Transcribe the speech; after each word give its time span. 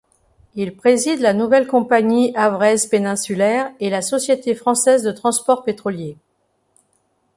Il 0.55 0.75
préside 0.75 1.19
la 1.19 1.31
Nouvelle 1.31 1.67
compagnie 1.67 2.33
havraise 2.35 2.87
péninsulaire 2.87 3.71
et 3.79 3.91
la 3.91 4.01
Société 4.01 4.55
française 4.55 5.03
de 5.03 5.11
transports 5.11 5.63
pétroliers. 5.63 6.17